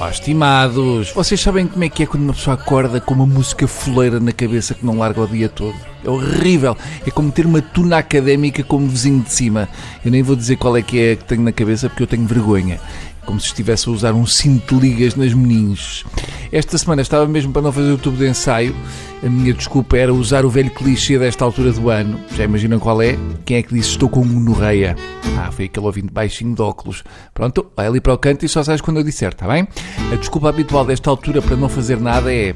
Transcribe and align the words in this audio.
Olá, 0.00 0.08
estimados! 0.08 1.12
Vocês 1.12 1.38
sabem 1.38 1.66
como 1.66 1.84
é 1.84 1.90
que 1.90 2.02
é 2.02 2.06
quando 2.06 2.22
uma 2.22 2.32
pessoa 2.32 2.54
acorda 2.54 3.02
com 3.02 3.12
uma 3.12 3.26
música 3.26 3.68
foleira 3.68 4.18
na 4.18 4.32
cabeça 4.32 4.72
que 4.72 4.82
não 4.84 4.96
larga 4.96 5.20
o 5.20 5.26
dia 5.26 5.46
todo? 5.46 5.74
É 6.02 6.08
horrível! 6.08 6.74
É 7.06 7.10
como 7.10 7.30
ter 7.30 7.44
uma 7.44 7.60
tuna 7.60 7.98
académica 7.98 8.64
como 8.64 8.88
vizinho 8.88 9.22
de 9.22 9.30
cima. 9.30 9.68
Eu 10.02 10.10
nem 10.10 10.22
vou 10.22 10.34
dizer 10.34 10.56
qual 10.56 10.74
é 10.74 10.80
que 10.80 10.98
é 10.98 11.16
que 11.16 11.24
tenho 11.24 11.42
na 11.42 11.52
cabeça 11.52 11.90
porque 11.90 12.02
eu 12.02 12.06
tenho 12.06 12.24
vergonha. 12.26 12.80
Como 13.24 13.38
se 13.40 13.46
estivesse 13.46 13.88
a 13.88 13.92
usar 13.92 14.12
um 14.12 14.26
cinto 14.26 14.76
de 14.76 14.88
ligas 14.88 15.14
nas 15.14 15.32
meninhos. 15.32 16.04
Esta 16.50 16.76
semana 16.76 17.02
estava 17.02 17.26
mesmo 17.26 17.52
para 17.52 17.62
não 17.62 17.72
fazer 17.72 17.92
o 17.92 17.98
tubo 17.98 18.16
de 18.16 18.28
ensaio. 18.28 18.74
A 19.22 19.28
minha 19.28 19.52
desculpa 19.52 19.96
era 19.96 20.12
usar 20.12 20.44
o 20.44 20.50
velho 20.50 20.70
clichê 20.70 21.18
desta 21.18 21.44
altura 21.44 21.72
do 21.72 21.90
ano. 21.90 22.18
Já 22.34 22.44
imaginam 22.44 22.78
qual 22.78 23.00
é? 23.00 23.16
Quem 23.44 23.58
é 23.58 23.62
que 23.62 23.74
disse 23.74 23.90
estou 23.90 24.08
com 24.08 24.26
gonorreia? 24.26 24.96
Ah, 25.38 25.52
foi 25.52 25.66
aquele 25.66 25.86
ouvinte 25.86 26.12
baixinho 26.12 26.54
de 26.54 26.62
óculos. 26.62 27.04
Pronto, 27.32 27.70
vai 27.76 27.86
ali 27.86 28.00
para 28.00 28.14
o 28.14 28.18
canto 28.18 28.44
e 28.44 28.48
só 28.48 28.62
sabes 28.62 28.80
quando 28.80 28.96
eu 28.96 29.04
disser, 29.04 29.32
está 29.32 29.46
bem? 29.46 29.68
A 30.12 30.16
desculpa 30.16 30.48
habitual 30.48 30.84
desta 30.84 31.08
altura 31.10 31.40
para 31.40 31.56
não 31.56 31.68
fazer 31.68 32.00
nada 32.00 32.32
é... 32.32 32.54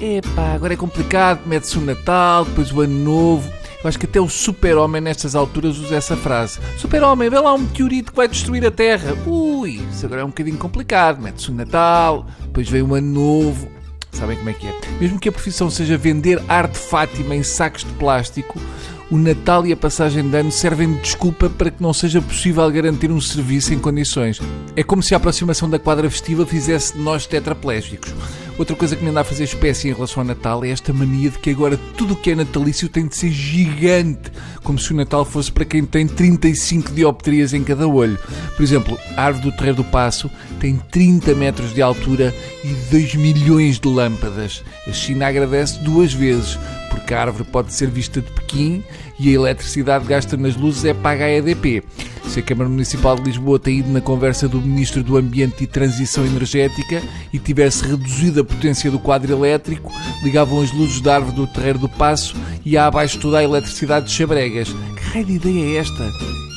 Epá, 0.00 0.54
agora 0.54 0.74
é 0.74 0.76
complicado, 0.76 1.40
mete-se 1.46 1.78
o 1.78 1.80
Natal, 1.80 2.44
depois 2.44 2.72
o 2.72 2.80
Ano 2.80 2.98
Novo... 2.98 3.63
Eu 3.84 3.88
acho 3.88 3.98
que 3.98 4.06
até 4.06 4.18
o 4.18 4.30
super-homem 4.30 4.98
nestas 4.98 5.34
alturas 5.34 5.76
usa 5.78 5.96
essa 5.96 6.16
frase. 6.16 6.58
Super-homem, 6.78 7.28
vê 7.28 7.38
lá 7.38 7.52
um 7.52 7.58
meteorito 7.58 8.12
que 8.12 8.16
vai 8.16 8.26
destruir 8.26 8.64
a 8.64 8.70
Terra. 8.70 9.14
Ui, 9.26 9.78
isso 9.92 10.06
agora 10.06 10.22
é 10.22 10.24
um 10.24 10.28
bocadinho 10.28 10.56
complicado. 10.56 11.20
Mete-se 11.20 11.50
o 11.50 11.54
Natal, 11.54 12.26
depois 12.46 12.66
vem 12.66 12.80
o 12.80 12.94
Ano 12.94 13.12
Novo. 13.12 13.68
Sabem 14.10 14.38
como 14.38 14.48
é 14.48 14.54
que 14.54 14.66
é? 14.66 14.72
Mesmo 14.98 15.20
que 15.20 15.28
a 15.28 15.32
profissão 15.32 15.68
seja 15.68 15.98
vender 15.98 16.42
arte 16.48 16.78
Fátima 16.78 17.36
em 17.36 17.42
sacos 17.42 17.84
de 17.84 17.92
plástico, 17.92 18.58
o 19.10 19.18
Natal 19.18 19.66
e 19.66 19.72
a 19.72 19.76
passagem 19.76 20.28
de 20.28 20.36
ano 20.36 20.50
servem 20.50 20.94
de 20.94 21.00
desculpa 21.00 21.50
para 21.50 21.70
que 21.70 21.82
não 21.82 21.92
seja 21.92 22.22
possível 22.22 22.68
garantir 22.70 23.10
um 23.10 23.20
serviço 23.20 23.74
em 23.74 23.78
condições. 23.78 24.40
É 24.74 24.82
como 24.82 25.02
se 25.02 25.14
a 25.14 25.18
aproximação 25.18 25.68
da 25.68 25.78
quadra 25.78 26.08
festiva 26.10 26.46
fizesse 26.46 26.94
de 26.94 27.02
nós 27.02 27.26
tetraplégicos. 27.26 28.14
Outra 28.56 28.76
coisa 28.76 28.94
que 28.94 29.02
me 29.02 29.10
anda 29.10 29.20
a 29.20 29.24
fazer 29.24 29.44
espécie 29.44 29.88
em 29.88 29.92
relação 29.92 30.22
ao 30.22 30.26
Natal 30.26 30.64
é 30.64 30.70
esta 30.70 30.92
mania 30.92 31.28
de 31.28 31.38
que 31.38 31.50
agora 31.50 31.76
tudo 31.96 32.14
o 32.14 32.16
que 32.16 32.30
é 32.30 32.34
natalício 32.36 32.88
tem 32.88 33.08
de 33.08 33.16
ser 33.16 33.30
gigante, 33.30 34.30
como 34.62 34.78
se 34.78 34.92
o 34.92 34.96
Natal 34.96 35.24
fosse 35.24 35.50
para 35.50 35.64
quem 35.64 35.84
tem 35.84 36.06
35 36.06 36.92
dioptrias 36.92 37.52
em 37.52 37.64
cada 37.64 37.88
olho. 37.88 38.16
Por 38.56 38.62
exemplo, 38.62 38.96
a 39.16 39.24
árvore 39.24 39.50
do 39.50 39.56
Terreiro 39.56 39.78
do 39.78 39.84
Passo 39.84 40.30
tem 40.60 40.76
30 40.76 41.34
metros 41.34 41.74
de 41.74 41.82
altura 41.82 42.32
e 42.62 42.68
2 42.92 43.16
milhões 43.16 43.80
de 43.80 43.88
lâmpadas. 43.88 44.62
A 44.86 44.92
China 44.92 45.26
agradece 45.26 45.80
duas 45.80 46.14
vezes, 46.14 46.56
porque 46.94 47.12
a 47.12 47.20
árvore 47.20 47.44
pode 47.44 47.72
ser 47.72 47.88
vista 47.90 48.20
de 48.20 48.30
Pequim 48.30 48.82
e 49.18 49.28
a 49.28 49.32
eletricidade 49.32 50.04
gasta 50.06 50.36
nas 50.36 50.56
luzes 50.56 50.84
é 50.84 50.94
paga 50.94 51.24
a 51.24 51.30
EDP. 51.30 51.82
Se 52.26 52.40
a 52.40 52.42
Câmara 52.42 52.70
Municipal 52.70 53.16
de 53.16 53.24
Lisboa 53.24 53.58
tem 53.58 53.78
ido 53.78 53.90
na 53.90 54.00
conversa 54.00 54.48
do 54.48 54.60
Ministro 54.60 55.02
do 55.02 55.16
Ambiente 55.16 55.64
e 55.64 55.66
Transição 55.66 56.24
Energética 56.24 57.02
e 57.32 57.38
tivesse 57.38 57.84
reduzido 57.84 58.40
a 58.40 58.44
potência 58.44 58.90
do 58.90 58.98
quadro 58.98 59.32
elétrico, 59.32 59.92
ligavam 60.22 60.60
as 60.60 60.72
luzes 60.72 61.00
da 61.00 61.16
árvore 61.16 61.36
do 61.36 61.46
Terreiro 61.46 61.78
do 61.78 61.88
Passo 61.88 62.34
e 62.64 62.76
há 62.76 62.86
abaixo 62.86 63.18
toda 63.18 63.38
a 63.38 63.44
eletricidade 63.44 64.06
de 64.06 64.12
Chabregas. 64.12 64.68
Que 64.96 65.02
raio 65.10 65.26
de 65.26 65.32
ideia 65.34 65.76
é 65.76 65.76
esta? 65.76 66.10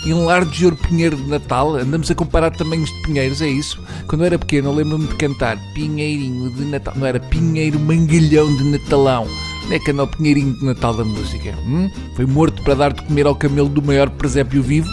Em 0.05 0.13
um 0.13 0.23
lar 0.23 0.45
de 0.45 0.63
ouro 0.63 0.77
pinheiro 0.77 1.17
de 1.17 1.27
Natal, 1.27 1.75
andamos 1.75 2.09
a 2.09 2.16
comparar 2.16 2.51
tamanhos 2.51 2.89
de 2.89 3.01
pinheiros, 3.01 3.41
é 3.41 3.47
isso? 3.47 3.77
Quando 4.07 4.22
eu 4.22 4.27
era 4.27 4.39
pequeno, 4.39 4.72
lembro-me 4.72 5.07
de 5.07 5.16
cantar 5.16 5.57
Pinheirinho 5.73 6.49
de 6.51 6.63
Natal. 6.63 6.94
Não 6.95 7.05
era 7.05 7.19
Pinheiro 7.19 7.77
Mangalhão 7.77 8.55
de 8.55 8.63
Natalão. 8.72 9.27
É 9.69 9.77
que 9.79 9.91
anda 9.91 10.03
o 10.03 10.07
Pinheirinho 10.07 10.53
de 10.53 10.63
Natal 10.63 10.93
da 10.93 11.03
música? 11.03 11.53
Hum? 11.65 11.91
Foi 12.15 12.25
morto 12.25 12.61
para 12.63 12.73
dar 12.73 12.93
de 12.93 13.03
comer 13.03 13.25
ao 13.25 13.35
camelo 13.35 13.67
do 13.67 13.81
maior 13.81 14.09
presépio 14.09 14.63
vivo? 14.63 14.87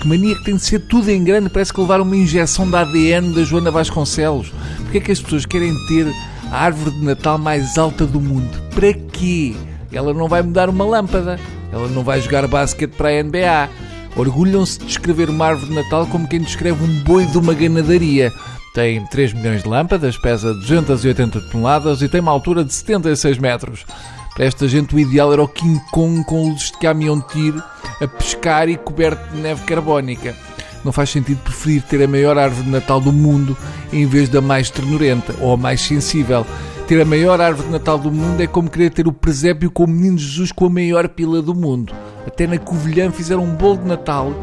Que 0.00 0.08
mania 0.08 0.34
que 0.36 0.44
tem 0.44 0.56
de 0.56 0.64
ser 0.64 0.80
tudo 0.88 1.10
em 1.10 1.22
grande, 1.22 1.50
parece 1.50 1.72
que 1.72 1.80
levar 1.80 2.00
uma 2.00 2.16
injeção 2.16 2.68
de 2.68 2.76
ADN 2.76 3.34
da 3.34 3.44
Joana 3.44 3.70
Vasconcelos. 3.70 4.52
Porquê 4.78 4.98
é 4.98 5.00
que 5.02 5.12
as 5.12 5.20
pessoas 5.20 5.44
querem 5.44 5.74
ter 5.88 6.06
a 6.50 6.64
árvore 6.64 6.96
de 6.96 7.04
Natal 7.04 7.36
mais 7.36 7.76
alta 7.76 8.06
do 8.06 8.18
mundo? 8.18 8.48
Para 8.74 8.94
quê? 8.94 9.54
Ela 9.92 10.14
não 10.14 10.28
vai 10.28 10.42
mudar 10.42 10.70
uma 10.70 10.84
lâmpada. 10.84 11.38
Ela 11.70 11.88
não 11.88 12.02
vai 12.02 12.18
jogar 12.20 12.48
basquete 12.48 12.92
para 12.92 13.10
a 13.10 13.22
NBA. 13.22 13.68
Orgulham-se 14.16 14.78
de 14.78 14.86
descrever 14.86 15.28
uma 15.28 15.48
árvore 15.48 15.68
de 15.68 15.74
Natal 15.74 16.06
como 16.06 16.26
quem 16.26 16.40
descreve 16.40 16.82
um 16.82 17.04
boi 17.04 17.26
de 17.26 17.36
uma 17.36 17.52
ganadaria. 17.52 18.32
Tem 18.76 19.02
3 19.06 19.32
milhões 19.32 19.62
de 19.62 19.68
lâmpadas, 19.70 20.18
pesa 20.18 20.52
280 20.52 21.40
toneladas 21.50 22.02
e 22.02 22.10
tem 22.10 22.20
uma 22.20 22.30
altura 22.30 22.62
de 22.62 22.74
76 22.74 23.38
metros. 23.38 23.86
Para 24.34 24.44
esta 24.44 24.68
gente 24.68 24.94
o 24.94 24.98
ideal 24.98 25.32
era 25.32 25.42
o 25.42 25.48
King 25.48 25.80
Kong 25.90 26.22
com 26.26 26.50
luzes 26.50 26.72
de 26.72 26.76
caminhão 26.76 27.18
de 27.18 27.26
tiro 27.28 27.62
a 27.98 28.06
pescar 28.06 28.68
e 28.68 28.76
coberto 28.76 29.34
de 29.34 29.40
neve 29.40 29.64
carbónica. 29.64 30.36
Não 30.84 30.92
faz 30.92 31.08
sentido 31.08 31.38
preferir 31.38 31.84
ter 31.84 32.04
a 32.04 32.06
maior 32.06 32.36
árvore 32.36 32.64
de 32.64 32.70
Natal 32.70 33.00
do 33.00 33.10
mundo 33.10 33.56
em 33.90 34.04
vez 34.04 34.28
da 34.28 34.42
mais 34.42 34.68
ternurenta 34.68 35.34
ou 35.40 35.54
a 35.54 35.56
mais 35.56 35.80
sensível. 35.80 36.46
Ter 36.86 37.00
a 37.00 37.04
maior 37.06 37.40
árvore 37.40 37.68
de 37.68 37.72
Natal 37.72 37.98
do 37.98 38.12
mundo 38.12 38.42
é 38.42 38.46
como 38.46 38.68
querer 38.68 38.90
ter 38.90 39.08
o 39.08 39.12
presépio 39.12 39.70
com 39.70 39.84
o 39.84 39.88
menino 39.88 40.18
Jesus 40.18 40.52
com 40.52 40.66
a 40.66 40.70
maior 40.70 41.08
pila 41.08 41.40
do 41.40 41.54
mundo. 41.54 41.94
Até 42.26 42.46
na 42.46 42.58
Covilhã 42.58 43.10
fizeram 43.10 43.42
um 43.42 43.54
bolo 43.54 43.78
de 43.78 43.88
Natal 43.88 44.34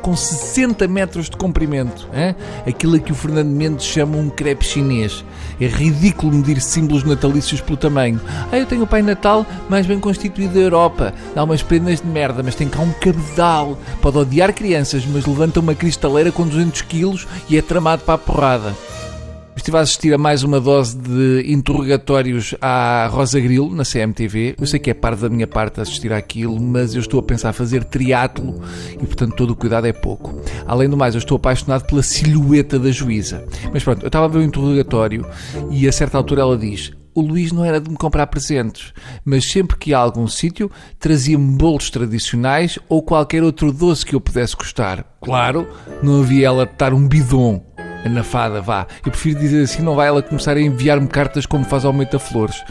com 0.00 0.16
60 0.16 0.86
metros 0.88 1.28
de 1.28 1.36
comprimento. 1.36 2.08
Hein? 2.12 2.34
Aquilo 2.66 2.96
a 2.96 2.98
que 2.98 3.12
o 3.12 3.14
Fernando 3.14 3.48
Mendes 3.48 3.84
chama 3.84 4.16
um 4.16 4.28
crepe 4.28 4.64
chinês. 4.64 5.24
É 5.60 5.66
ridículo 5.66 6.32
medir 6.32 6.60
símbolos 6.60 7.04
natalícios 7.04 7.60
pelo 7.60 7.76
tamanho. 7.76 8.20
Ah, 8.50 8.58
eu 8.58 8.66
tenho 8.66 8.82
o 8.82 8.86
Pai 8.86 9.02
Natal 9.02 9.46
mais 9.68 9.86
bem 9.86 10.00
constituído 10.00 10.54
da 10.54 10.60
Europa. 10.60 11.14
Dá 11.34 11.44
umas 11.44 11.62
prendas 11.62 12.00
de 12.00 12.06
merda, 12.06 12.42
mas 12.42 12.54
tem 12.54 12.68
cá 12.68 12.80
um 12.80 12.92
cabedal. 12.92 13.78
Pode 14.00 14.18
odiar 14.18 14.52
crianças, 14.54 15.04
mas 15.06 15.26
levanta 15.26 15.60
uma 15.60 15.74
cristaleira 15.74 16.32
com 16.32 16.46
200 16.46 16.82
quilos 16.82 17.26
e 17.48 17.56
é 17.56 17.62
tramado 17.62 18.02
para 18.02 18.14
a 18.14 18.18
porrada. 18.18 18.74
Estive 19.60 19.76
a 19.76 19.80
assistir 19.80 20.14
a 20.14 20.16
mais 20.16 20.42
uma 20.42 20.58
dose 20.58 20.96
de 20.96 21.44
interrogatórios 21.52 22.54
à 22.62 23.06
Rosa 23.08 23.38
Grilo 23.38 23.74
na 23.74 23.84
CMTV. 23.84 24.54
Eu 24.58 24.66
sei 24.66 24.80
que 24.80 24.88
é 24.88 24.94
parte 24.94 25.20
da 25.20 25.28
minha 25.28 25.46
parte 25.46 25.82
assistir 25.82 26.14
àquilo, 26.14 26.58
mas 26.58 26.94
eu 26.94 27.00
estou 27.00 27.20
a 27.20 27.22
pensar 27.22 27.52
fazer 27.52 27.84
triatlo 27.84 28.58
e, 28.94 29.04
portanto, 29.04 29.36
todo 29.36 29.50
o 29.50 29.54
cuidado 29.54 29.86
é 29.86 29.92
pouco. 29.92 30.40
Além 30.66 30.88
do 30.88 30.96
mais, 30.96 31.14
eu 31.14 31.18
estou 31.18 31.36
apaixonado 31.36 31.84
pela 31.84 32.02
silhueta 32.02 32.78
da 32.78 32.90
juíza. 32.90 33.44
Mas 33.70 33.84
pronto, 33.84 34.02
eu 34.02 34.06
estava 34.06 34.24
a 34.24 34.28
ver 34.28 34.38
o 34.38 34.42
interrogatório 34.42 35.26
e 35.70 35.86
a 35.86 35.92
certa 35.92 36.16
altura 36.16 36.40
ela 36.40 36.56
diz: 36.56 36.92
o 37.14 37.20
Luís 37.20 37.52
não 37.52 37.64
era 37.64 37.80
de 37.80 37.90
me 37.90 37.96
comprar 37.96 38.26
presentes, 38.28 38.94
mas 39.24 39.44
sempre 39.44 39.76
que 39.76 39.90
ia 39.90 39.98
a 39.98 40.00
algum 40.00 40.26
sítio 40.26 40.70
trazia-me 40.98 41.56
bolos 41.56 41.90
tradicionais 41.90 42.78
ou 42.88 43.02
qualquer 43.02 43.42
outro 43.42 43.72
doce 43.72 44.06
que 44.06 44.14
eu 44.14 44.20
pudesse 44.20 44.56
gostar. 44.56 45.04
Claro, 45.20 45.68
não 46.02 46.22
havia 46.22 46.46
ela 46.46 46.64
de 46.64 46.72
estar 46.72 46.94
um 46.94 47.06
bidon 47.06 47.62
anafada, 48.04 48.60
vá. 48.60 48.86
Eu 49.04 49.10
prefiro 49.10 49.38
dizer 49.38 49.62
assim, 49.62 49.82
não 49.82 49.94
vai 49.94 50.08
ela 50.08 50.22
começar 50.22 50.56
a 50.56 50.60
enviar-me 50.60 51.08
cartas 51.08 51.46
como 51.46 51.64
faz 51.64 51.84
ao 51.84 51.92
Moita 51.92 52.18
Flores. 52.18 52.62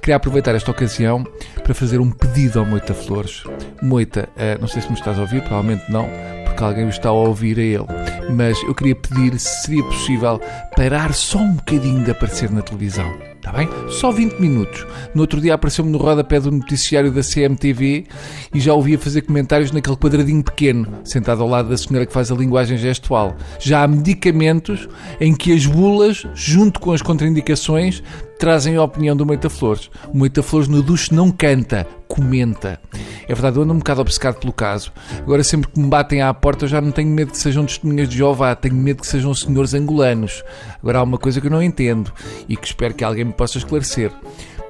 Queria 0.00 0.16
aproveitar 0.16 0.54
esta 0.54 0.70
ocasião 0.70 1.24
para 1.62 1.74
fazer 1.74 2.00
um 2.00 2.10
pedido 2.10 2.58
ao 2.58 2.66
Moita 2.66 2.92
Flores. 2.92 3.44
Moita, 3.80 4.28
uh, 4.36 4.60
não 4.60 4.68
sei 4.68 4.82
se 4.82 4.88
me 4.88 4.94
estás 4.94 5.18
a 5.18 5.22
ouvir, 5.22 5.40
provavelmente 5.42 5.90
não, 5.90 6.06
porque 6.44 6.62
alguém 6.62 6.84
o 6.84 6.90
está 6.90 7.08
a 7.08 7.12
ouvir 7.12 7.58
a 7.58 7.62
ele. 7.62 7.86
Mas 8.30 8.62
eu 8.64 8.74
queria 8.74 8.94
pedir 8.94 9.38
se 9.38 9.62
seria 9.62 9.82
possível 9.84 10.40
parar 10.76 11.14
só 11.14 11.38
um 11.38 11.54
bocadinho 11.54 12.04
de 12.04 12.10
aparecer 12.10 12.50
na 12.50 12.62
televisão. 12.62 13.33
Está 13.44 13.58
bem? 13.58 13.68
Só 13.90 14.10
20 14.10 14.40
minutos. 14.40 14.86
No 15.14 15.20
outro 15.20 15.38
dia 15.38 15.52
apareceu-me 15.52 15.90
no 15.90 15.98
rodapé 15.98 16.40
do 16.40 16.50
noticiário 16.50 17.12
da 17.12 17.20
CMTV 17.20 18.06
e 18.54 18.58
já 18.58 18.72
ouvia 18.72 18.98
fazer 18.98 19.20
comentários 19.20 19.70
naquele 19.70 19.98
quadradinho 19.98 20.42
pequeno, 20.42 20.88
sentado 21.04 21.42
ao 21.42 21.48
lado 21.50 21.68
da 21.68 21.76
senhora 21.76 22.06
que 22.06 22.12
faz 22.12 22.32
a 22.32 22.34
linguagem 22.34 22.78
gestual. 22.78 23.36
Já 23.60 23.82
há 23.82 23.86
medicamentos 23.86 24.88
em 25.20 25.34
que 25.34 25.52
as 25.52 25.66
bulas, 25.66 26.26
junto 26.34 26.80
com 26.80 26.92
as 26.92 27.02
contraindicações, 27.02 28.02
trazem 28.38 28.76
a 28.76 28.82
opinião 28.82 29.16
do 29.16 29.24
Moita 29.26 29.48
Flores. 29.48 29.90
O 30.12 30.16
Moita 30.16 30.42
Flores 30.42 30.68
no 30.68 30.82
duche 30.82 31.14
não 31.14 31.30
canta, 31.30 31.86
comenta. 32.08 32.80
É 33.26 33.34
verdade, 33.34 33.56
eu 33.56 33.62
ando 33.62 33.74
um 33.74 33.78
bocado 33.78 34.00
obcecado 34.00 34.38
pelo 34.38 34.52
caso. 34.52 34.92
Agora, 35.18 35.42
sempre 35.42 35.70
que 35.70 35.80
me 35.80 35.88
batem 35.88 36.22
à 36.22 36.32
porta, 36.32 36.64
eu 36.64 36.68
já 36.68 36.80
não 36.80 36.90
tenho 36.90 37.08
medo 37.08 37.32
que 37.32 37.38
sejam 37.38 37.64
testemunhas 37.64 38.08
de 38.08 38.16
Jeová, 38.16 38.54
tenho 38.54 38.74
medo 38.74 39.00
que 39.00 39.06
sejam 39.06 39.34
senhores 39.34 39.74
angolanos. 39.74 40.42
Agora, 40.80 40.98
há 40.98 41.02
uma 41.02 41.18
coisa 41.18 41.40
que 41.40 41.46
eu 41.46 41.50
não 41.50 41.62
entendo 41.62 42.12
e 42.48 42.56
que 42.56 42.66
espero 42.66 42.94
que 42.94 43.04
alguém 43.04 43.24
me 43.24 43.32
possa 43.32 43.58
esclarecer. 43.58 44.12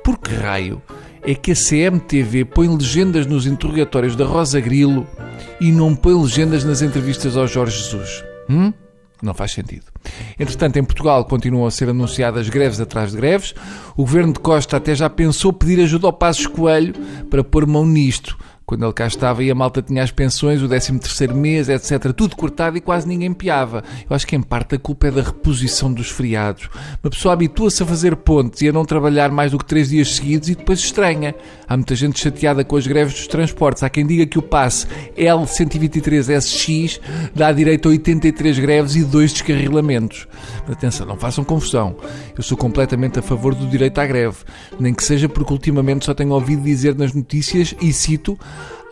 Por 0.03 0.19
que 0.19 0.35
raio 0.35 0.83
é 1.23 1.35
que 1.35 1.53
a 1.53 1.55
CMTV 1.55 2.44
põe 2.44 2.69
legendas 2.69 3.27
nos 3.27 3.47
interrogatórios 3.47 4.15
da 4.15 4.25
Rosa 4.25 4.61
Grilo 4.61 5.06
e 5.61 5.73
não 5.73 5.97
põe 5.97 6.15
legendas 6.15 6.65
nas 6.65 6.83
entrevistas 6.83 7.37
ao 7.37 7.47
Jorge 7.47 7.79
Jesus? 7.79 8.23
Hum? 8.49 8.73
Não 9.23 9.33
faz 9.33 9.53
sentido. 9.53 9.87
Entretanto, 10.39 10.77
em 10.77 10.85
Portugal 10.85 11.25
continuam 11.25 11.67
a 11.67 11.71
ser 11.71 11.89
anunciadas 11.89 12.49
greves 12.49 12.81
atrás 12.81 13.13
de 13.13 13.17
greves. 13.17 13.55
O 13.97 14.03
governo 14.03 14.33
de 14.33 14.41
Costa 14.41 14.77
até 14.77 14.95
já 14.95 15.09
pensou 15.09 15.53
pedir 15.53 15.81
ajuda 15.81 16.07
ao 16.07 16.13
Passos 16.13 16.47
Coelho 16.47 16.95
para 17.31 17.43
pôr 17.43 17.67
mão 17.67 17.87
nisto. 17.87 18.37
Quando 18.67 18.85
ele 18.85 18.93
cá 18.93 19.07
estava 19.07 19.45
e 19.45 19.51
a 19.51 19.55
malta 19.55 19.83
tinha 19.83 20.03
as 20.03 20.11
pensões, 20.11 20.63
o 20.63 20.69
13 20.69 20.99
terceiro 20.99 21.37
mês, 21.37 21.69
etc. 21.69 22.13
Tudo 22.13 22.35
cortado 22.35 22.77
e 22.77 22.81
quase 22.81 23.07
ninguém 23.07 23.33
piava. 23.33 23.85
Eu 24.09 24.17
acho 24.17 24.27
que 24.27 24.35
em 24.35 24.43
parte 24.43 24.75
a 24.75 24.79
culpa 24.79 25.09
é 25.09 25.11
da 25.11 25.23
reposição 25.23 25.93
dos 25.93 26.11
feriados. 26.11 26.69
Uma 27.03 27.11
pessoa 27.11 27.35
habitua-se 27.35 27.83
a 27.83 27.87
fazer 27.87 28.17
pontes 28.17 28.63
e 28.63 28.69
a 28.69 28.73
não 28.73 28.85
trabalhar 28.85 29.31
mais 29.31 29.53
do 29.53 29.59
que 29.59 29.65
três 29.65 29.91
dias 29.91 30.17
seguidos 30.17 30.49
e 30.49 30.55
depois 30.55 30.79
estranha. 30.79 31.35
Há 31.69 31.77
muita 31.77 31.95
gente 31.95 32.19
chateada 32.19 32.65
com 32.65 32.77
as 32.77 32.87
greves 32.87 33.15
dos 33.15 33.27
transportes. 33.27 33.83
Há 33.83 33.91
quem 33.91 34.07
diga 34.07 34.27
que 34.27 34.39
o 34.39 34.43
passe 34.43 34.87
L123SX 35.17 37.01
dá 37.35 37.53
direito 37.53 37.89
a 37.89 37.91
83 37.91 38.59
greves 38.59 38.97
e 38.97 39.05
dois 39.05 39.33
descarrilamentos. 39.33 40.27
Mas 40.67 40.77
atenção, 40.77 41.07
não 41.07 41.17
façam 41.17 41.45
confusão. 41.45 41.97
Eu 42.37 42.43
sou 42.43 42.57
completamente 42.57 43.19
a 43.19 43.23
favor 43.23 43.55
do 43.55 43.67
direito 43.67 43.99
à 43.99 44.07
greve. 44.07 44.39
Nem 44.81 44.95
que 44.95 45.05
seja 45.05 45.29
porque 45.29 45.53
ultimamente 45.53 46.07
só 46.07 46.15
tenho 46.15 46.31
ouvido 46.31 46.63
dizer 46.63 46.95
nas 46.95 47.13
notícias, 47.13 47.75
e 47.81 47.93
cito, 47.93 48.39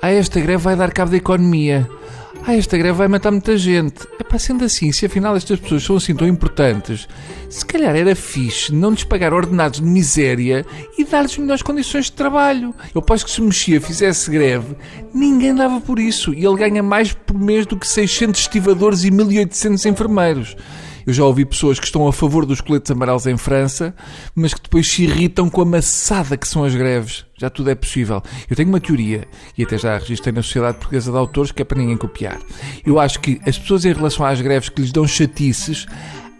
ah, 0.00 0.10
esta 0.10 0.40
greve 0.40 0.62
vai 0.62 0.76
dar 0.76 0.92
cabo 0.92 1.10
da 1.10 1.16
economia. 1.16 1.88
Ah, 2.44 2.56
esta 2.56 2.76
greve 2.76 2.98
vai 2.98 3.06
matar 3.06 3.30
muita 3.30 3.56
gente. 3.56 4.04
É 4.18 4.24
para 4.24 4.38
sendo 4.38 4.64
assim, 4.64 4.90
se 4.90 5.06
afinal 5.06 5.36
estas 5.36 5.60
pessoas 5.60 5.84
são 5.84 5.96
assim 5.96 6.12
tão 6.12 6.26
importantes, 6.26 7.06
se 7.48 7.64
calhar 7.64 7.94
era 7.94 8.16
fixe 8.16 8.74
não 8.74 8.90
lhes 8.90 9.04
pagar 9.04 9.32
ordenados 9.32 9.80
de 9.80 9.86
miséria 9.86 10.66
e 10.98 11.04
dar-lhes 11.04 11.38
melhores 11.38 11.62
condições 11.62 12.06
de 12.06 12.12
trabalho. 12.12 12.74
Eu 12.92 12.98
aposto 12.98 13.26
que 13.26 13.30
se 13.30 13.40
Mexia 13.40 13.80
fizesse 13.80 14.28
greve, 14.28 14.74
ninguém 15.14 15.54
dava 15.54 15.80
por 15.80 16.00
isso. 16.00 16.34
E 16.34 16.44
ele 16.44 16.56
ganha 16.56 16.82
mais 16.82 17.12
por 17.12 17.38
mês 17.38 17.64
do 17.64 17.76
que 17.76 17.86
600 17.86 18.40
estivadores 18.40 19.04
e 19.04 19.10
1800 19.12 19.86
enfermeiros. 19.86 20.56
Eu 21.06 21.12
já 21.12 21.24
ouvi 21.24 21.44
pessoas 21.44 21.78
que 21.78 21.86
estão 21.86 22.06
a 22.06 22.12
favor 22.12 22.46
dos 22.46 22.60
coletes 22.60 22.90
amarelos 22.90 23.26
em 23.26 23.36
França, 23.36 23.94
mas 24.34 24.54
que 24.54 24.62
depois 24.62 24.90
se 24.90 25.04
irritam 25.04 25.48
com 25.48 25.62
a 25.62 25.64
maçada 25.64 26.36
que 26.36 26.46
são 26.46 26.64
as 26.64 26.74
greves. 26.74 27.24
Já 27.38 27.50
tudo 27.50 27.70
é 27.70 27.74
possível. 27.74 28.22
Eu 28.48 28.54
tenho 28.54 28.68
uma 28.68 28.80
teoria, 28.80 29.26
e 29.56 29.64
até 29.64 29.76
já 29.76 29.94
a 29.94 29.98
registrei 29.98 30.32
na 30.32 30.42
Sociedade 30.42 30.78
Portuguesa 30.78 31.10
de 31.10 31.18
Autores, 31.18 31.52
que 31.52 31.62
é 31.62 31.64
para 31.64 31.78
ninguém 31.78 31.96
copiar. 31.96 32.38
Eu 32.86 33.00
acho 33.00 33.20
que 33.20 33.40
as 33.46 33.58
pessoas, 33.58 33.84
em 33.84 33.92
relação 33.92 34.24
às 34.24 34.40
greves 34.40 34.68
que 34.68 34.80
lhes 34.80 34.92
dão 34.92 35.06
chatices, 35.06 35.86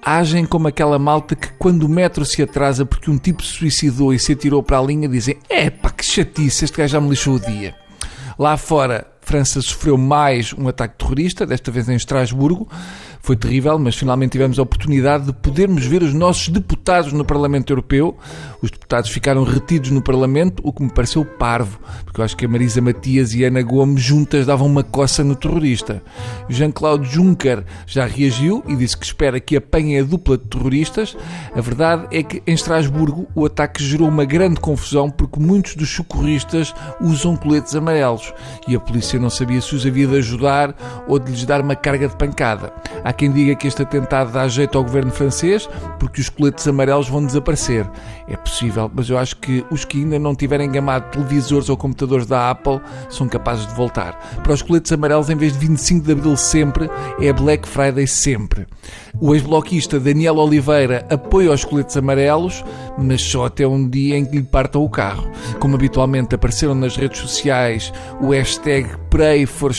agem 0.04 0.44
como 0.44 0.68
aquela 0.68 0.98
malta 0.98 1.36
que, 1.36 1.48
quando 1.54 1.84
o 1.84 1.88
metro 1.88 2.24
se 2.24 2.42
atrasa 2.42 2.84
porque 2.84 3.10
um 3.10 3.18
tipo 3.18 3.42
se 3.42 3.54
suicidou 3.54 4.12
e 4.12 4.18
se 4.18 4.32
atirou 4.32 4.62
para 4.62 4.78
a 4.78 4.82
linha, 4.82 5.08
dizem: 5.08 5.36
É 5.48 5.70
pá, 5.70 5.90
que 5.90 6.04
chatice, 6.04 6.64
este 6.64 6.76
gajo 6.76 6.92
já 6.92 7.00
me 7.00 7.10
lixou 7.10 7.36
o 7.36 7.40
dia. 7.40 7.74
Lá 8.38 8.56
fora, 8.56 9.06
França 9.20 9.62
sofreu 9.62 9.96
mais 9.96 10.52
um 10.52 10.66
ataque 10.68 10.98
terrorista, 10.98 11.46
desta 11.46 11.70
vez 11.70 11.88
em 11.88 11.94
Estrasburgo. 11.94 12.68
Foi 13.24 13.36
terrível, 13.36 13.78
mas 13.78 13.94
finalmente 13.94 14.32
tivemos 14.32 14.58
a 14.58 14.62
oportunidade 14.62 15.26
de 15.26 15.32
podermos 15.32 15.86
ver 15.86 16.02
os 16.02 16.12
nossos 16.12 16.48
deputados 16.48 17.12
no 17.12 17.24
Parlamento 17.24 17.72
Europeu. 17.72 18.16
Os 18.60 18.69
deputados 18.69 19.10
ficaram 19.10 19.44
retidos 19.44 19.92
no 19.92 20.02
Parlamento, 20.02 20.60
o 20.64 20.72
que 20.72 20.82
me 20.82 20.90
pareceu 20.90 21.24
parvo, 21.24 21.78
porque 22.04 22.20
eu 22.20 22.24
acho 22.24 22.36
que 22.36 22.44
a 22.44 22.48
Marisa 22.48 22.80
Matias 22.80 23.32
e 23.32 23.44
a 23.44 23.48
Ana 23.48 23.62
Gomes 23.62 24.02
juntas 24.02 24.46
davam 24.46 24.66
uma 24.66 24.82
coça 24.82 25.22
no 25.22 25.36
terrorista. 25.36 26.02
Jean-Claude 26.48 27.08
Juncker 27.08 27.64
já 27.86 28.06
reagiu 28.06 28.60
e 28.66 28.74
disse 28.74 28.96
que 28.96 29.06
espera 29.06 29.38
que 29.38 29.56
apanhem 29.56 30.00
a 30.00 30.02
dupla 30.02 30.36
de 30.36 30.44
terroristas. 30.48 31.16
A 31.54 31.60
verdade 31.60 32.08
é 32.10 32.24
que 32.24 32.42
em 32.44 32.54
Estrasburgo 32.54 33.28
o 33.36 33.46
ataque 33.46 33.84
gerou 33.84 34.08
uma 34.08 34.24
grande 34.24 34.58
confusão 34.58 35.08
porque 35.08 35.38
muitos 35.38 35.76
dos 35.76 35.88
socorristas 35.88 36.74
usam 37.00 37.36
coletes 37.36 37.76
amarelos 37.76 38.34
e 38.66 38.74
a 38.74 38.80
polícia 38.80 39.20
não 39.20 39.30
sabia 39.30 39.60
se 39.60 39.76
os 39.76 39.86
havia 39.86 40.08
de 40.08 40.16
ajudar 40.16 41.04
ou 41.06 41.20
de 41.20 41.30
lhes 41.30 41.44
dar 41.44 41.60
uma 41.60 41.76
carga 41.76 42.08
de 42.08 42.16
pancada. 42.16 42.72
Há 43.04 43.11
quem 43.12 43.30
diga 43.30 43.54
que 43.54 43.66
este 43.66 43.82
atentado 43.82 44.32
dá 44.32 44.46
jeito 44.48 44.76
ao 44.76 44.84
governo 44.84 45.10
francês 45.10 45.68
porque 45.98 46.20
os 46.20 46.28
coletes 46.28 46.66
amarelos 46.66 47.08
vão 47.08 47.24
desaparecer. 47.24 47.88
É 48.28 48.36
possível, 48.36 48.90
mas 48.94 49.08
eu 49.08 49.18
acho 49.18 49.36
que 49.36 49.64
os 49.70 49.84
que 49.84 49.98
ainda 49.98 50.18
não 50.18 50.34
tiverem 50.34 50.70
gamado 50.70 51.10
televisores 51.10 51.68
ou 51.68 51.76
computadores 51.76 52.26
da 52.26 52.50
Apple 52.50 52.80
são 53.10 53.28
capazes 53.28 53.66
de 53.66 53.74
voltar. 53.74 54.18
Para 54.42 54.52
os 54.52 54.62
coletes 54.62 54.92
amarelos, 54.92 55.30
em 55.30 55.36
vez 55.36 55.52
de 55.52 55.58
25 55.58 56.06
de 56.06 56.12
Abril 56.12 56.36
sempre, 56.36 56.90
é 57.20 57.32
Black 57.32 57.68
Friday 57.68 58.06
sempre. 58.06 58.66
O 59.20 59.34
ex-bloquista 59.34 60.00
Daniel 60.00 60.36
Oliveira 60.36 61.06
apoia 61.10 61.52
os 61.52 61.64
coletes 61.64 61.96
amarelos, 61.96 62.64
mas 62.98 63.22
só 63.22 63.46
até 63.46 63.66
um 63.66 63.88
dia 63.88 64.16
em 64.16 64.24
que 64.24 64.36
lhe 64.36 64.42
partam 64.42 64.82
o 64.82 64.90
carro. 64.90 65.30
Como 65.58 65.74
habitualmente 65.74 66.34
apareceram 66.34 66.74
nas 66.74 66.96
redes 66.96 67.20
sociais 67.20 67.92
o 68.20 68.30
hashtag 68.30 68.88
Pray 69.10 69.44
for 69.46 69.72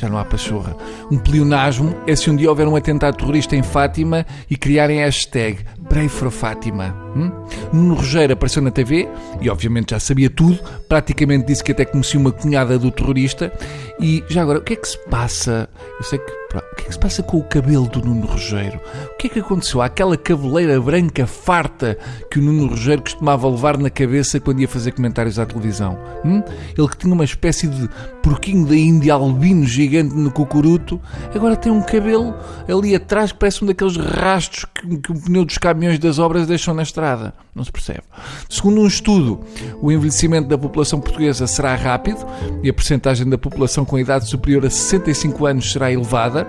já 0.00 0.08
não 0.08 0.16
há 0.16 0.24
pachorra. 0.24 0.74
Um 1.10 1.18
pleonasmo 1.18 1.94
é 2.06 2.16
se 2.16 2.30
um 2.30 2.36
dia 2.36 2.48
houver 2.48 2.66
um 2.66 2.74
atentado 2.74 3.18
terrorista 3.18 3.54
em 3.54 3.62
Fátima 3.62 4.24
e 4.48 4.56
criarem 4.56 5.02
a 5.02 5.04
hashtag 5.04 5.58
Pray 5.90 6.08
for 6.08 6.30
Fátima. 6.30 6.96
Hum? 7.14 7.30
Nuno 7.70 7.94
Rogério 7.96 8.32
apareceu 8.32 8.62
na 8.62 8.70
TV 8.70 9.06
e 9.42 9.50
obviamente 9.50 9.90
já 9.90 10.00
sabia 10.00 10.30
tudo, 10.30 10.58
praticamente 10.88 11.46
disse 11.46 11.62
que 11.62 11.72
até 11.72 11.84
conhecia 11.84 12.18
uma 12.18 12.32
cunhada 12.32 12.78
do 12.78 12.90
terrorista. 12.90 13.52
E 14.00 14.24
já 14.28 14.40
agora, 14.40 14.60
o 14.60 14.62
que 14.62 14.72
é 14.72 14.76
que 14.76 14.88
se 14.88 14.98
passa? 15.10 15.68
Eu 15.98 16.04
sei 16.04 16.18
que 16.18 16.32
o 16.32 16.74
que 16.76 16.82
é 16.82 16.86
que 16.86 16.92
se 16.92 16.98
passa 16.98 17.22
com 17.22 17.36
o 17.36 17.44
cabelo 17.44 17.86
do 17.86 18.00
Nuno 18.00 18.19
Rogério? 18.26 18.80
O 19.12 19.16
que 19.16 19.26
é 19.26 19.30
que 19.30 19.38
aconteceu 19.40 19.80
àquela 19.82 20.16
cabeleira 20.16 20.80
branca 20.80 21.26
farta 21.26 21.98
que 22.30 22.38
o 22.38 22.42
Nuno 22.42 22.68
Rogério 22.68 23.02
costumava 23.02 23.48
levar 23.48 23.78
na 23.78 23.90
cabeça 23.90 24.40
quando 24.40 24.60
ia 24.60 24.68
fazer 24.68 24.92
comentários 24.92 25.38
à 25.38 25.46
televisão? 25.46 25.98
Hum? 26.24 26.42
Ele 26.76 26.88
que 26.88 26.96
tinha 26.96 27.12
uma 27.12 27.24
espécie 27.24 27.66
de 27.66 27.88
porquinho 28.22 28.66
da 28.66 28.76
Índia 28.76 29.14
albino 29.14 29.66
gigante 29.66 30.14
no 30.14 30.30
cucuruto, 30.30 31.00
agora 31.34 31.56
tem 31.56 31.72
um 31.72 31.82
cabelo 31.82 32.34
ali 32.68 32.94
atrás 32.94 33.32
que 33.32 33.38
parece 33.38 33.64
um 33.64 33.66
daqueles 33.66 33.96
rastros 33.96 34.64
que, 34.74 34.96
que 34.98 35.12
o 35.12 35.20
pneu 35.20 35.44
dos 35.44 35.58
caminhões 35.58 35.98
das 35.98 36.18
obras 36.18 36.46
deixam 36.46 36.74
na 36.74 36.82
estrada. 36.82 37.34
Não 37.54 37.64
se 37.64 37.72
percebe. 37.72 38.02
Segundo 38.48 38.80
um 38.80 38.86
estudo, 38.86 39.40
o 39.82 39.90
envelhecimento 39.90 40.48
da 40.48 40.56
população 40.56 41.00
portuguesa 41.00 41.46
será 41.46 41.74
rápido 41.74 42.24
e 42.62 42.70
a 42.70 42.72
percentagem 42.72 43.28
da 43.28 43.36
população 43.36 43.84
com 43.84 43.98
idade 43.98 44.28
superior 44.28 44.64
a 44.64 44.70
65 44.70 45.46
anos 45.46 45.72
será 45.72 45.90
elevada. 45.90 46.46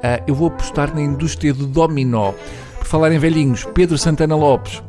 Uh, 0.00 0.24
eu 0.26 0.34
vou 0.34 0.48
apostar 0.48 0.94
na 0.94 1.02
indústria 1.02 1.52
do 1.52 1.66
dominó. 1.66 2.32
Por 2.78 2.86
falar 2.86 3.12
em 3.12 3.18
velhinhos, 3.18 3.64
Pedro 3.74 3.98
Santana 3.98 4.34
Lopes 4.34 4.82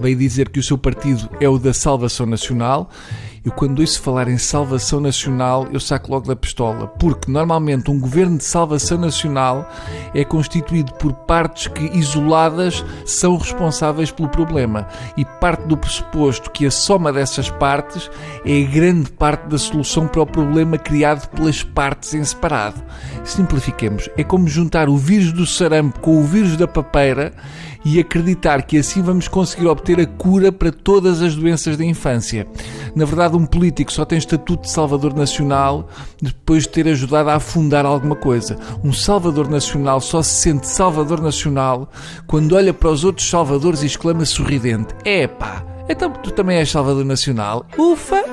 veio 0.00 0.16
dizer 0.16 0.48
que 0.48 0.60
o 0.60 0.62
seu 0.62 0.78
partido 0.78 1.28
é 1.40 1.48
o 1.48 1.58
da 1.58 1.72
Salvação 1.72 2.26
Nacional 2.26 2.90
eu 3.46 3.52
quando 3.52 3.78
ouço 3.78 4.02
falar 4.02 4.26
em 4.26 4.38
salvação 4.38 5.00
nacional, 5.00 5.68
eu 5.70 5.78
saco 5.78 6.10
logo 6.10 6.26
da 6.26 6.34
pistola, 6.34 6.88
porque 6.88 7.30
normalmente 7.30 7.88
um 7.88 8.00
governo 8.00 8.38
de 8.38 8.42
salvação 8.42 8.98
nacional 8.98 9.70
é 10.12 10.24
constituído 10.24 10.92
por 10.94 11.12
partes 11.12 11.68
que, 11.68 11.84
isoladas, 11.96 12.84
são 13.04 13.36
responsáveis 13.36 14.10
pelo 14.10 14.28
problema. 14.28 14.88
E 15.16 15.24
parte 15.24 15.64
do 15.68 15.76
pressuposto 15.76 16.50
que 16.50 16.66
a 16.66 16.72
soma 16.72 17.12
dessas 17.12 17.48
partes 17.48 18.10
é 18.44 18.64
a 18.64 18.66
grande 18.68 19.12
parte 19.12 19.46
da 19.46 19.58
solução 19.58 20.08
para 20.08 20.22
o 20.22 20.26
problema 20.26 20.76
criado 20.76 21.28
pelas 21.28 21.62
partes 21.62 22.14
em 22.14 22.24
separado. 22.24 22.82
Simplifiquemos, 23.22 24.10
é 24.16 24.24
como 24.24 24.48
juntar 24.48 24.88
o 24.88 24.96
vírus 24.96 25.32
do 25.32 25.46
sarampo 25.46 26.00
com 26.00 26.18
o 26.18 26.24
vírus 26.24 26.56
da 26.56 26.66
papeira 26.66 27.32
e 27.84 28.00
acreditar 28.00 28.62
que 28.62 28.76
assim 28.76 29.00
vamos 29.00 29.28
conseguir 29.28 29.68
obter 29.68 30.00
a 30.00 30.06
cura 30.06 30.50
para 30.50 30.72
todas 30.72 31.22
as 31.22 31.36
doenças 31.36 31.76
da 31.76 31.84
infância. 31.84 32.44
Na 32.96 33.04
verdade, 33.04 33.35
um 33.36 33.46
político 33.46 33.92
só 33.92 34.04
tem 34.04 34.18
estatuto 34.18 34.62
de 34.62 34.70
Salvador 34.70 35.14
Nacional 35.14 35.88
depois 36.20 36.64
de 36.64 36.70
ter 36.70 36.88
ajudado 36.88 37.30
a 37.30 37.34
afundar 37.34 37.84
alguma 37.84 38.16
coisa. 38.16 38.58
Um 38.82 38.92
Salvador 38.92 39.48
Nacional 39.48 40.00
só 40.00 40.22
se 40.22 40.42
sente 40.42 40.66
Salvador 40.66 41.20
Nacional 41.20 41.90
quando 42.26 42.54
olha 42.54 42.72
para 42.72 42.90
os 42.90 43.04
outros 43.04 43.28
Salvadores 43.28 43.82
e 43.82 43.86
exclama 43.86 44.24
sorridente: 44.24 44.94
Epá, 45.04 45.64
então 45.88 46.10
tu 46.10 46.30
também 46.30 46.58
és 46.58 46.70
Salvador 46.70 47.04
Nacional? 47.04 47.66
Ufa! 47.78 48.24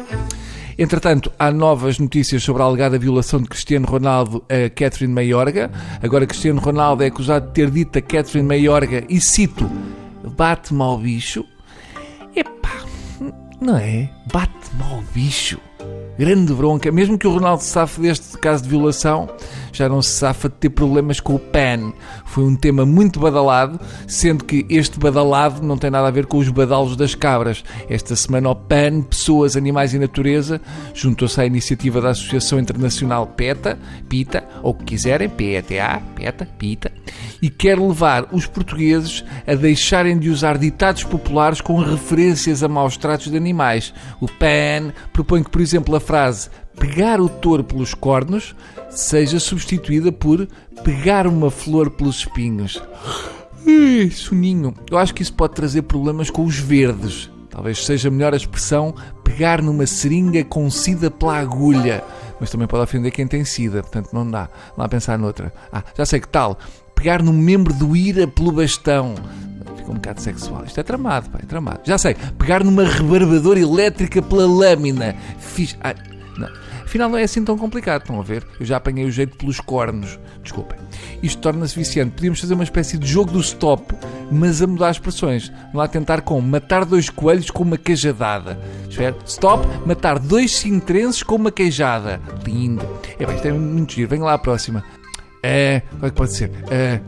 Entretanto, 0.77 1.31
há 1.37 1.51
novas 1.51 1.99
notícias 1.99 2.43
sobre 2.43 2.63
a 2.63 2.65
alegada 2.65 2.97
violação 2.97 3.41
de 3.41 3.47
Cristiano 3.47 3.85
Ronaldo 3.85 4.43
a 4.49 4.69
Catherine 4.69 5.13
Mayorga. 5.13 5.71
Agora, 6.01 6.25
Cristiano 6.25 6.59
Ronaldo 6.59 7.03
é 7.03 7.07
acusado 7.07 7.47
de 7.47 7.53
ter 7.53 7.69
dito 7.69 7.97
a 7.99 8.01
Catherine 8.01 8.47
Mayorga, 8.47 9.03
e 9.07 9.21
cito, 9.21 9.69
bate-me 10.35 10.81
ao 10.81 10.97
bicho. 10.97 11.45
Não 13.63 13.77
é? 13.77 14.09
Bate-me 14.25 14.83
ao 14.91 15.01
bicho. 15.13 15.57
Grande 16.19 16.53
bronca. 16.53 16.91
Mesmo 16.91 17.17
que 17.17 17.25
o 17.25 17.31
Ronaldo 17.31 17.63
safe 17.63 18.01
deste 18.01 18.37
caso 18.37 18.61
de 18.61 18.69
violação, 18.69 19.29
já 19.71 19.87
não 19.87 20.01
se 20.01 20.11
safa 20.11 20.49
de 20.49 20.55
ter 20.55 20.69
problemas 20.69 21.21
com 21.21 21.35
o 21.35 21.39
PAN. 21.39 21.93
Foi 22.25 22.43
um 22.43 22.57
tema 22.57 22.85
muito 22.85 23.21
badalado, 23.21 23.79
sendo 24.05 24.43
que 24.43 24.65
este 24.69 24.99
badalado 24.99 25.65
não 25.65 25.77
tem 25.77 25.89
nada 25.89 26.07
a 26.07 26.11
ver 26.11 26.25
com 26.25 26.37
os 26.39 26.49
badalos 26.49 26.97
das 26.97 27.15
cabras. 27.15 27.63
Esta 27.89 28.17
semana 28.17 28.49
o 28.49 28.55
PAN, 28.55 29.01
Pessoas, 29.01 29.55
Animais 29.55 29.93
e 29.93 29.99
Natureza, 29.99 30.59
juntou-se 30.93 31.39
à 31.39 31.45
iniciativa 31.45 32.01
da 32.01 32.09
Associação 32.09 32.59
Internacional 32.59 33.25
PETA, 33.25 33.79
PITA, 34.09 34.43
ou 34.61 34.71
o 34.71 34.75
que 34.75 34.83
quiserem, 34.83 35.29
PETA, 35.29 36.01
PETA, 36.15 36.47
PITA, 36.59 36.91
e 37.43 37.49
quer 37.49 37.77
levar 37.77 38.29
os 38.31 38.45
portugueses 38.45 39.21
a 39.45 39.53
deixarem 39.53 40.17
de 40.17 40.29
usar 40.29 40.57
ditados 40.57 41.03
populares 41.03 41.59
com 41.59 41.77
referências 41.77 42.63
a 42.63 42.69
maus 42.69 42.95
tratos 42.95 43.29
de 43.29 43.35
animais. 43.35 43.93
O 44.21 44.29
PAN 44.29 44.93
propõe 45.11 45.43
que, 45.43 45.49
por 45.49 45.59
exemplo, 45.59 45.93
a 45.93 45.99
frase 45.99 46.49
pegar 46.79 47.19
o 47.19 47.27
touro 47.27 47.61
pelos 47.61 47.93
cornos 47.93 48.55
seja 48.89 49.41
substituída 49.41 50.09
por 50.09 50.47
pegar 50.85 51.27
uma 51.27 51.51
flor 51.51 51.89
pelos 51.89 52.19
espinhos. 52.19 52.81
Ui, 53.67 54.09
soninho. 54.09 54.73
Eu 54.89 54.97
acho 54.97 55.13
que 55.13 55.21
isso 55.21 55.33
pode 55.33 55.53
trazer 55.53 55.81
problemas 55.81 56.29
com 56.29 56.45
os 56.45 56.57
verdes. 56.57 57.29
Talvez 57.49 57.85
seja 57.85 58.09
melhor 58.09 58.33
a 58.33 58.37
expressão 58.37 58.95
pegar 59.21 59.61
numa 59.61 59.85
seringa 59.85 60.45
com 60.45 60.69
sida 60.69 61.11
pela 61.11 61.39
agulha. 61.39 62.05
Mas 62.39 62.49
também 62.49 62.67
pode 62.67 62.83
ofender 62.83 63.11
quem 63.11 63.27
tem 63.27 63.43
sida, 63.43 63.81
portanto 63.81 64.13
não 64.13 64.29
dá. 64.29 64.47
Lá 64.77 64.85
a 64.85 64.89
pensar 64.89 65.19
noutra. 65.19 65.53
Ah, 65.71 65.83
já 65.93 66.05
sei 66.05 66.21
que 66.21 66.27
tal. 66.27 66.57
Pegar 67.03 67.21
num 67.21 67.33
membro 67.33 67.73
do 67.73 67.97
ira 67.97 68.25
pelo 68.25 68.49
bastão. 68.49 69.15
Fica 69.75 69.91
um 69.91 69.95
bocado 69.95 70.21
sexual. 70.21 70.63
Isto 70.63 70.79
é 70.79 70.83
tramado, 70.83 71.29
pá, 71.29 71.39
é 71.43 71.45
tramado. 71.45 71.81
Já 71.83 71.97
sei. 71.97 72.15
Pegar 72.39 72.63
numa 72.63 72.85
rebarbadora 72.85 73.59
elétrica 73.59 74.21
pela 74.21 74.47
lâmina. 74.47 75.13
Fiz. 75.37 75.77
Ah, 75.81 75.93
não. 76.37 76.47
Afinal, 76.81 77.09
não 77.09 77.17
é 77.17 77.23
assim 77.23 77.43
tão 77.43 77.57
complicado, 77.57 78.03
estão 78.03 78.21
a 78.21 78.23
ver? 78.23 78.47
Eu 78.57 78.65
já 78.65 78.77
apanhei 78.77 79.03
o 79.03 79.11
jeito 79.11 79.35
pelos 79.35 79.59
cornos. 79.59 80.17
Desculpem. 80.41 80.79
Isto 81.21 81.41
torna-se 81.41 81.75
viciante. 81.75 82.11
Podíamos 82.11 82.39
fazer 82.39 82.53
uma 82.53 82.63
espécie 82.63 82.97
de 82.97 83.05
jogo 83.05 83.33
do 83.33 83.41
stop, 83.41 83.93
mas 84.31 84.61
a 84.61 84.67
mudar 84.67 84.87
as 84.87 84.95
expressões. 84.95 85.51
Lá 85.73 85.89
tentar 85.89 86.21
com 86.21 86.39
matar 86.39 86.85
dois 86.85 87.09
coelhos 87.09 87.51
com 87.51 87.63
uma 87.63 87.77
cajadada. 87.77 88.57
Espera. 88.89 89.13
Stop, 89.25 89.67
matar 89.85 90.19
dois 90.19 90.55
cintrenses 90.55 91.21
com 91.21 91.35
uma 91.35 91.51
queijada. 91.51 92.21
Lindo. 92.45 92.87
É 93.19 93.25
bem, 93.25 93.35
isto 93.35 93.47
é 93.49 93.51
muito 93.51 93.91
giro. 93.91 94.09
Venha 94.09 94.23
lá 94.23 94.35
à 94.35 94.37
próxima. 94.37 94.85
É, 95.43 95.81
como 95.91 96.05
é 96.05 96.09
que 96.09 96.15
pode 96.15 96.33
ser? 96.33 96.49
É, 96.71 97.01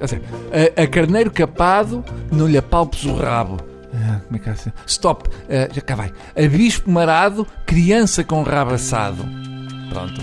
a, 0.78 0.84
a 0.84 0.88
carneiro 0.88 1.32
capado 1.32 2.04
não 2.30 2.48
lhe 2.48 2.58
apalpes 2.58 3.06
o 3.06 3.16
rabo. 3.16 3.58
Ah, 3.94 4.20
como 4.26 4.36
é 4.36 4.40
que 4.40 4.50
é 4.50 4.52
assim? 4.52 4.72
Stop, 4.86 5.30
uh, 5.30 5.74
já 5.74 5.82
cá 5.82 5.96
vai. 5.96 6.12
A 6.36 6.48
bispo 6.50 6.92
marado, 6.92 7.48
criança 7.66 8.26
com 8.26 8.44
rabo 8.44 8.74
assado. 8.74 9.26
Pronto, 9.90 10.22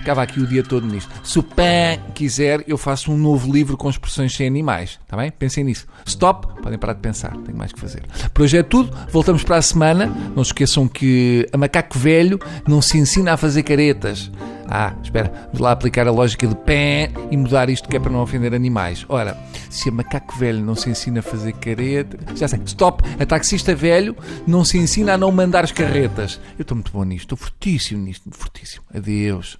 ficava 0.00 0.22
aqui 0.22 0.40
o 0.40 0.46
dia 0.46 0.62
todo 0.62 0.86
nisto. 0.86 1.08
Se 1.22 1.38
o 1.38 1.42
PAN 1.42 1.98
quiser, 2.14 2.64
eu 2.66 2.76
faço 2.76 3.12
um 3.12 3.16
novo 3.16 3.52
livro 3.52 3.76
com 3.76 3.88
expressões 3.88 4.34
sem 4.34 4.46
animais. 4.46 4.98
Está 5.04 5.16
bem? 5.16 5.30
Pensem 5.30 5.62
nisso. 5.62 5.86
Stop, 6.04 6.60
podem 6.60 6.78
parar 6.78 6.94
de 6.94 7.00
pensar, 7.00 7.30
tenho 7.44 7.56
mais 7.56 7.72
que 7.72 7.78
fazer. 7.78 8.02
Por 8.34 8.42
hoje 8.42 8.58
é 8.58 8.62
tudo, 8.62 8.96
voltamos 9.10 9.44
para 9.44 9.56
a 9.56 9.62
semana. 9.62 10.06
Não 10.34 10.42
se 10.42 10.48
esqueçam 10.48 10.88
que 10.88 11.46
a 11.52 11.56
macaco 11.56 11.96
velho 11.96 12.40
não 12.66 12.82
se 12.82 12.98
ensina 12.98 13.34
a 13.34 13.36
fazer 13.36 13.62
caretas. 13.62 14.30
Ah, 14.72 14.94
espera, 15.02 15.32
vamos 15.46 15.58
lá 15.58 15.72
aplicar 15.72 16.06
a 16.06 16.12
lógica 16.12 16.46
de 16.46 16.54
pé 16.54 17.10
e 17.28 17.36
mudar 17.36 17.68
isto 17.68 17.88
que 17.88 17.96
é 17.96 18.00
para 18.00 18.12
não 18.12 18.20
ofender 18.20 18.54
animais. 18.54 19.04
Ora, 19.08 19.36
se 19.68 19.88
a 19.88 19.92
macaco 19.92 20.38
velho 20.38 20.64
não 20.64 20.76
se 20.76 20.88
ensina 20.88 21.18
a 21.18 21.22
fazer 21.22 21.52
careta. 21.54 22.16
Já 22.36 22.46
sei, 22.46 22.60
stop! 22.64 23.02
A 23.18 23.26
taxista 23.26 23.74
velho 23.74 24.16
não 24.46 24.64
se 24.64 24.78
ensina 24.78 25.14
a 25.14 25.18
não 25.18 25.32
mandar 25.32 25.64
as 25.64 25.72
carretas. 25.72 26.40
Eu 26.56 26.62
estou 26.62 26.76
muito 26.76 26.92
bom 26.92 27.02
nisto, 27.02 27.34
estou 27.34 27.38
fortíssimo 27.38 28.04
nisto, 28.04 28.30
fortíssimo. 28.30 28.84
Adeus. 28.94 29.58